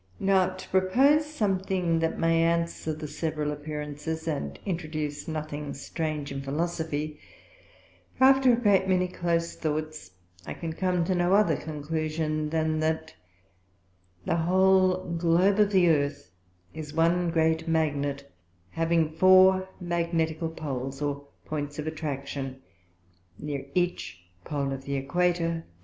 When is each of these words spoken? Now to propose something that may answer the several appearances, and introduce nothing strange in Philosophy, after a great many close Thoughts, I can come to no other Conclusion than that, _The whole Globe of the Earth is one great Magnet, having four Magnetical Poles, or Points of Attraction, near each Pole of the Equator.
Now 0.19 0.49
to 0.55 0.67
propose 0.69 1.27
something 1.27 1.99
that 1.99 2.17
may 2.17 2.41
answer 2.41 2.91
the 2.91 3.07
several 3.07 3.51
appearances, 3.51 4.27
and 4.27 4.57
introduce 4.65 5.27
nothing 5.27 5.75
strange 5.75 6.31
in 6.31 6.41
Philosophy, 6.41 7.19
after 8.19 8.51
a 8.51 8.55
great 8.55 8.87
many 8.89 9.07
close 9.07 9.55
Thoughts, 9.55 10.09
I 10.47 10.55
can 10.55 10.73
come 10.73 11.05
to 11.05 11.13
no 11.13 11.33
other 11.35 11.55
Conclusion 11.55 12.49
than 12.49 12.79
that, 12.79 13.13
_The 14.25 14.43
whole 14.45 15.03
Globe 15.03 15.59
of 15.59 15.69
the 15.71 15.89
Earth 15.89 16.31
is 16.73 16.95
one 16.95 17.29
great 17.29 17.67
Magnet, 17.67 18.27
having 18.71 19.11
four 19.11 19.69
Magnetical 19.79 20.49
Poles, 20.49 20.99
or 20.99 21.27
Points 21.45 21.77
of 21.77 21.85
Attraction, 21.85 22.63
near 23.37 23.67
each 23.75 24.23
Pole 24.45 24.71
of 24.73 24.85
the 24.85 24.95
Equator. 24.95 25.63